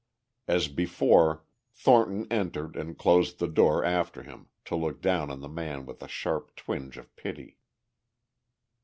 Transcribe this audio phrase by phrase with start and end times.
[0.47, 1.45] As before
[1.75, 6.01] Thornton entered and closed the door after him to look down on the man with
[6.01, 7.59] a sharp twinge of pity.